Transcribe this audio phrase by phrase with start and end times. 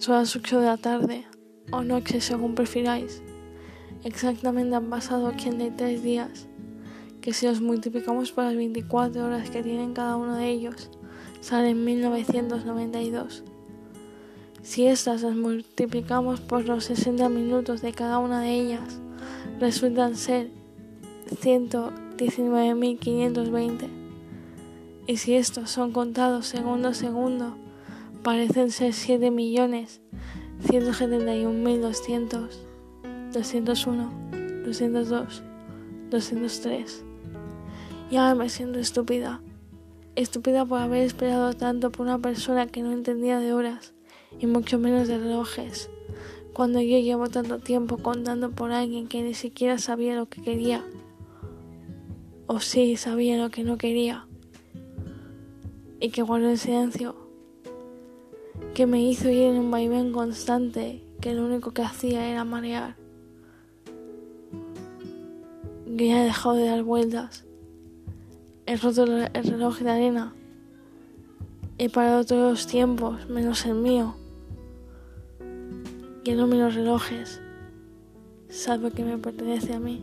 [0.00, 1.26] Son las 8 de la tarde
[1.70, 3.22] o noche según prefiráis.
[4.02, 6.48] Exactamente han pasado 83 días,
[7.20, 10.88] que si los multiplicamos por las 24 horas que tienen cada uno de ellos,
[11.42, 13.44] salen 1992.
[14.62, 19.02] Si estas las multiplicamos por los 60 minutos de cada una de ellas,
[19.58, 20.48] resultan ser
[21.42, 23.86] 119.520.
[25.06, 27.54] Y si estos son contados segundo a segundo,
[28.22, 30.00] parecen ser 7 millones
[30.64, 32.48] 171.200,
[33.32, 34.12] 201,
[34.64, 35.42] 202,
[36.10, 37.04] 203.
[38.10, 39.40] Y ahora me siento estúpida.
[40.16, 43.94] Estúpida por haber esperado tanto por una persona que no entendía de horas
[44.38, 45.88] y mucho menos de relojes.
[46.52, 50.84] Cuando yo llevo tanto tiempo contando por alguien que ni siquiera sabía lo que quería.
[52.46, 54.26] O sí sabía lo que no quería.
[56.00, 57.29] Y que guardó el silencio
[58.80, 62.96] que me hizo ir en un vaivén constante que lo único que hacía era marear.
[65.98, 67.44] Que ya he dejado de dar vueltas.
[68.64, 70.32] He roto el reloj de arena.
[71.76, 74.14] He parado todos los tiempos, menos el mío.
[76.24, 77.42] Que no miro relojes,
[78.48, 80.02] salvo que me pertenece a mí.